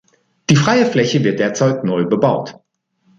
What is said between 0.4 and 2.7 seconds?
Die freie Fläche wird derzeit neu bebaut.